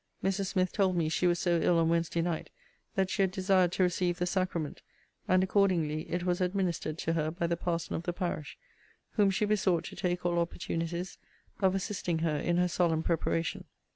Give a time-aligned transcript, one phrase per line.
[0.23, 0.47] Mrs.
[0.47, 2.49] Smith told me she was so ill on Wednesday night,
[2.95, 4.81] that she had desired to receive the sacrament;
[5.27, 8.57] and accordingly it was administered to her, by the parson of the parish:
[9.11, 11.19] whom she besought to take all opportunities
[11.59, 13.65] of assisting her in her solemn preparation.